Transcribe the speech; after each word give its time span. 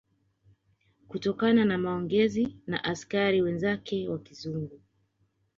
Kutokana 1.07 1.65
na 1.65 1.77
maongezi 1.77 2.55
na 2.67 2.83
askari 2.83 3.41
wenzake 3.41 4.07
wa 4.07 4.19
kizungu 4.19 4.81